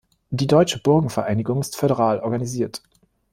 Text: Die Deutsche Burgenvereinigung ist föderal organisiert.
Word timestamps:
Die 0.31 0.47
Deutsche 0.47 0.79
Burgenvereinigung 0.79 1.59
ist 1.59 1.75
föderal 1.75 2.21
organisiert. 2.21 2.81